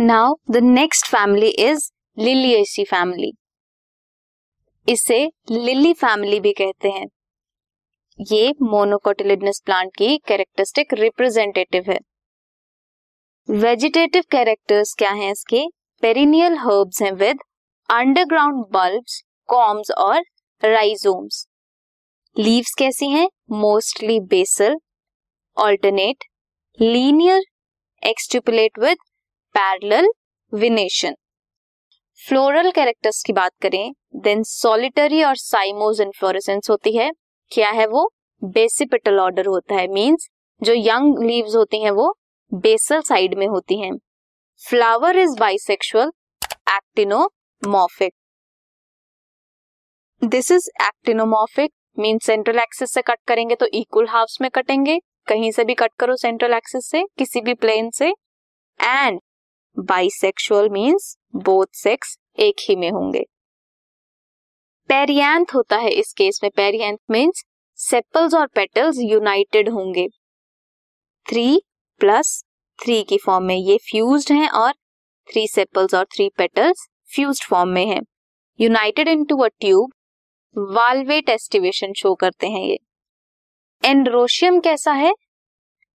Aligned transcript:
Now 0.00 0.34
the 0.50 0.56
next 0.56 1.06
family 1.06 1.48
is 1.60 1.82
Liliaceae 2.18 2.84
family 2.84 3.30
इसे 4.88 5.18
lily 5.50 5.92
family 5.92 6.38
भी 6.40 6.52
कहते 6.52 6.88
हैं। 6.88 7.06
ये 8.18 8.54
मोनोकोटिलिडनस 8.62 9.60
प्लांट 9.66 9.90
की 9.96 10.16
कैरेक्टरिस्टिक 10.18 10.94
रिप्रेजेंटेटिव 10.94 11.90
है। 11.90 11.98
वेजिटेटिव 13.48 14.22
कैरेक्टर्स 14.30 14.94
क्या 14.98 15.10
हैं 15.10 15.30
इसके? 15.32 15.66
पेरिनियल 16.02 16.56
हर्ब्स 16.58 17.02
हैं 17.02 17.12
विद 17.12 17.42
अंडरग्राउंड 17.88 18.64
बल्ब्स 18.72 19.22
कॉम्स 19.48 19.90
और 19.98 20.22
राइजोम्स 20.62 21.46
लीव्स 22.36 22.74
कैसी 22.78 23.10
हैं? 23.10 23.28
Mostly 23.50 24.18
basal 24.32 24.78
alternate 25.56 26.24
linear 26.78 27.42
exstipulate 28.02 28.78
with 28.78 28.98
parallel 29.54 30.08
venation. 30.52 31.14
Floral 32.20 32.70
characters 32.70 33.22
की 33.22 33.32
बात 33.32 33.52
करें 33.62 33.92
देन 34.16 34.42
सॉलिटरी 34.42 35.22
और 35.24 35.36
साइमोज 35.36 36.00
इन्फ्लोरेसेंस 36.00 36.70
होती 36.70 36.96
है। 36.96 37.10
क्या 37.52 37.70
है 37.70 37.86
वो? 37.86 38.10
बेसिपिटल 38.42 39.18
ऑर्डर 39.20 39.46
होता 39.46 39.74
है 39.74 39.86
मींस 39.88 40.28
जो 40.62 40.74
यंग 40.76 41.22
लीव्स 41.24 41.54
होती 41.56 41.82
हैं 41.82 41.90
वो 41.90 42.14
बेसल 42.52 43.00
साइड 43.00 43.34
में 43.34 43.46
होती 43.46 43.80
हैं। 43.80 43.92
Flower 44.62 45.18
is 45.18 45.38
bisexual 45.38 46.10
actinomorphic 46.68 48.14
this 50.22 50.50
is 50.52 50.68
actinomorphic 50.82 51.72
mean 51.98 52.18
central 52.18 52.58
axis 52.58 52.92
से 52.92 53.02
कट 53.02 53.18
करेंगे 53.26 53.54
तो 53.54 53.66
इक्वल 53.66 54.06
हाफ्स 54.08 54.40
में 54.40 54.50
कटेंगे। 54.50 54.98
कहीं 55.28 55.50
से 55.52 55.64
भी 55.64 55.74
कट 55.74 55.92
करो 55.98 56.16
सेंट्रल 56.16 56.52
एक्सिस 56.54 56.86
से, 56.86 57.02
किसी 57.18 57.40
भी 57.40 57.54
प्लेन 57.54 57.90
से। 57.90 58.08
And 58.80 59.20
bisexual 59.78 60.68
means 60.68 61.16
both 61.36 61.66
sex 61.72 62.16
एक 62.38 62.56
ही 62.68 62.76
में 62.76 62.90
होंगे। 62.90 63.24
पेरियांथ 64.90 65.54
होता 65.54 65.76
है 65.76 65.90
इस 65.90 66.12
केस 66.12 66.40
में। 66.42 66.50
पेरियांथ 66.56 66.96
मीन्स 67.10 67.44
सेपल्स 67.78 68.34
और 68.34 68.46
पेटल्स 68.46 68.96
यूनाइटेड 69.00 69.68
होंगे। 69.68 70.06
थ्री 71.26 71.62
प्लस 72.00 72.44
थ्री 72.78 73.02
की 73.02 73.18
फॉर्म 73.18 73.44
में। 73.44 73.56
ये 73.56 73.76
फ्यूज्ड 73.76 74.32
हैं 74.32 74.48
और 74.48 74.72
थ्री 75.28 75.46
सेपल्स 75.48 75.94
और 75.94 76.04
थ्री 76.04 76.28
पेटल्स 76.28 76.86
फ्यूज्ड 77.14 77.44
फॉर्म 77.44 77.68
में 77.68 77.86
है। 77.86 78.00
United 78.60 79.08
into 79.08 79.38
a 79.38 79.48
tube 79.48 79.92
valvate 80.56 81.28
aestivation 81.28 81.92
show 81.92 82.14
करते 82.14 82.46
हैं 82.46 82.64
ये। 82.64 82.78
एंड्रोशियम 83.84 84.60
कैसा 84.60 84.92
है? 84.92 85.12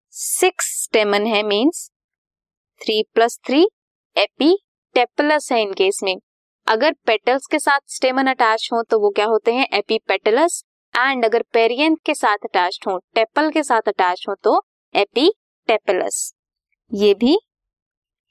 सिक्स 0.09 0.83
स्टेमन 0.83 1.25
है 1.25 1.43
means 1.43 1.89
three 2.81 3.01
plus 3.13 3.39
three, 3.45 3.61
epitepalous 4.95 5.51
है 5.51 5.61
इनके 5.61 5.87
इसमें। 5.87 6.15
अगर 6.67 6.93
पेटल्स 7.05 7.45
के 7.47 7.59
साथ 7.59 7.79
स्टेमन 7.87 8.27
अटैच 8.27 8.69
हो 8.73 8.81
तो 8.83 8.99
वो 8.99 9.09
क्या 9.09 9.25
होते 9.25 9.53
हैं? 9.53 9.67
एपी 9.73 9.97
पेटलस 10.07 10.63
एंड 10.93 11.25
अगर 11.25 11.43
पेरियंथ 11.53 11.97
के 12.05 12.13
साथ 12.15 12.45
अटैच 12.45 12.79
हो, 12.87 12.97
टेपल 13.15 13.49
के 13.51 13.63
साथ 13.63 13.87
अटैच 13.87 14.25
हो 14.29 14.35
तो 14.43 14.61
एपी 14.95 15.29
टेपलस 15.69 16.33
ये 16.91 17.13
भी 17.13 17.37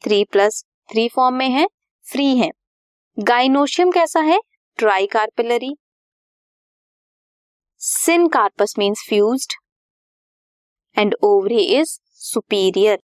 थ्री 0.05 0.25
प्लस 0.25 0.65
थ्री 0.89 1.09
फॉर्म 1.09 1.35
में 1.35 1.49
है, 1.49 1.67
फ्री 2.07 2.37
है। 2.37 2.51
गाइनोशियम 3.17 3.91
कैसा 3.91 4.21
है? 4.23 4.39
Tricarpellary 5.07 5.75
syncarpous 8.29 8.75
means 8.79 9.05
fused 9.09 9.53
and 10.97 11.15
ovary 11.25 11.63
is 11.73 11.99
superior 12.23 12.99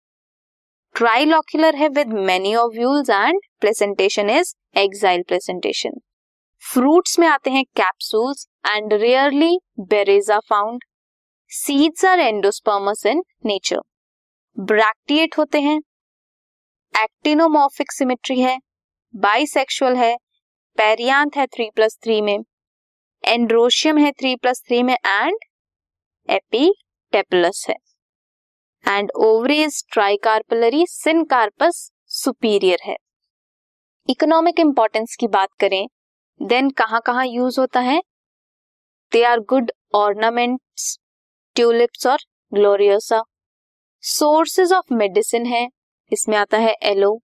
trilocular 0.97 1.77
है 1.77 1.89
with 1.89 2.09
many 2.09 2.55
ovules 2.55 3.11
and 3.11 3.41
placentation 3.61 4.31
is 4.31 4.55
axile 4.79 5.23
placentation 5.23 5.91
fruits 6.73 7.19
में 7.19 7.27
आते 7.27 7.51
हैं 7.51 7.65
capsules 7.65 8.47
and 8.67 8.93
rarely 8.93 9.59
berries 9.81 10.39
found 10.39 10.81
seeds 11.49 12.05
are 12.05 12.21
endospermous 12.21 13.07
in 13.07 13.23
nature 13.45 13.81
bracteate 14.59 15.39
होते 15.39 15.61
हैं. 15.61 15.81
Actinomorphic 17.03 17.93
symmetry 17.93 18.41
है. 18.41 18.59
Bisexual 19.17 19.97
है. 19.97 20.17
Perianth 20.77 21.31
है 21.37 21.47
three 21.47 21.71
plus 21.71 21.99
three 22.03 22.21
में. 22.21 22.39
एंड्रोशियम 23.25 23.99
है 23.99 24.13
थ्री 24.13 24.37
प्लस 24.37 24.63
थ्री 24.67 24.83
में 24.83 24.95
एंड 24.95 25.37
एपी 26.31 26.67
एपीटेपलस 26.67 27.67
है. 27.69 27.77
And 28.87 29.11
ovaries 29.17 29.83
tricarpellary 29.93 30.85
syncarpous 30.89 31.91
superior 32.15 32.79
है। 32.85 32.97
इकोनॉमिक 34.09 34.61
इंपॉर्टेंस 34.61 35.17
की 35.21 35.29
बात 35.29 35.49
करें 35.61 35.87
देन 36.41 36.71
कहाँ 36.71 37.01
कहाँ 37.07 37.27
यूज़ 37.27 37.61
होता 37.61 37.81
है? 37.81 38.01
They 39.13 39.23
are 39.25 39.41
good 39.51 39.73
ornaments 39.95 40.99
tulips 41.57 42.07
और 42.07 42.19
ग्लोरियोसा 42.53 43.23
सोर्सेज 44.05 44.73
ऑफ़ 44.73 44.95
मेडिसिन 44.95 45.47
है, 45.47 45.69
इसमें 46.13 46.37
आता 46.37 46.59
है 46.59 46.75
एलो 46.85 47.19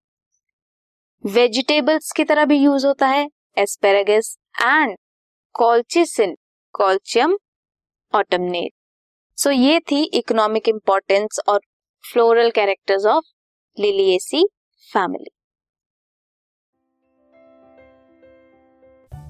वेजिटेबल्स 1.25 2.13
की 2.13 2.25
तरह 2.25 2.45
भी 2.45 2.57
यूज़ 2.59 2.87
होता 2.87 3.07
है 3.09 3.29
asparagus 3.57 4.37
and 4.63 4.97
colchicine 5.55 6.37
Colchicum 6.75 7.37
autumnale 8.13 8.73
so 9.43 9.51
so, 9.51 9.57
ये 9.57 9.81
थी 9.81 10.03
इकोनॉमिक 10.05 10.69
इंपॉर्टेंस 10.69 11.41
और 11.49 11.61
floral 12.13 12.51
characters 12.51 13.07
of 13.07 13.25
liliaceae 13.81 14.49
family 14.93 15.31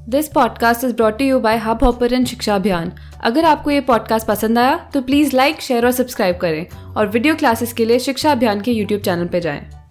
this 0.09 0.29
podcast 0.29 0.85
is 0.85 0.95
brought 0.95 1.21
you 1.21 1.41
by 1.41 1.57
Hubhopper 1.85 2.25
शिक्षा 2.25 2.55
अभियान 2.55 2.93
अगर 3.25 3.45
आपको 3.45 3.71
ये 3.71 3.81
पॉडकास्ट 3.81 4.27
पसंद 4.27 4.59
आया 4.59 4.91
तो 4.95 5.03
प्लीज़ 5.03 5.37
लाइक 5.37 5.61
शेयर 5.61 5.87
और 5.87 5.93
सब्सक्राइब 5.93 6.37
करें 6.37 6.95
और 6.95 7.07
वीडियो 7.07 7.35
क्लासेस 7.35 7.73
के 7.73 7.85
लिए 7.85 7.99
शिक्षा 7.99 8.33
अभियान 8.33 8.61
के 8.61 8.71
यूट्यूब 8.71 9.03
चैनल 9.03 9.29
पर 9.29 9.39
जाएँ। 9.39 9.82